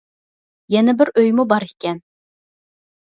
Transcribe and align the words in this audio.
يەنە 0.75 0.95
بىر 1.01 1.11
ئۆيمۇ 1.23 1.47
بار 1.53 1.67
ئىكەن. 1.69 2.01